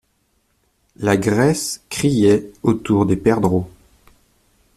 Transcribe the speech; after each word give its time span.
La 0.95 1.15
graisse 1.15 1.83
criait 1.91 2.51
autour 2.63 3.05
des 3.05 3.15
perdreaux. 3.17 3.69